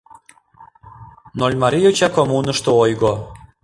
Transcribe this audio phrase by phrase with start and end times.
[1.39, 3.13] Нольмарий йоча коммунышто ойго.